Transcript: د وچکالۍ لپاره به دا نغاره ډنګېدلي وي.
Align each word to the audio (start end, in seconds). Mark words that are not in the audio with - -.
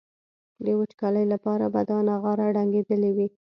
د 0.65 0.67
وچکالۍ 0.79 1.25
لپاره 1.33 1.65
به 1.73 1.81
دا 1.89 1.97
نغاره 2.07 2.45
ډنګېدلي 2.55 3.11
وي. 3.15 3.27